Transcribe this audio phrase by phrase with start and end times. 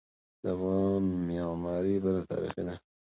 [0.41, 2.75] د افغان معماری بڼه تاریخي ده.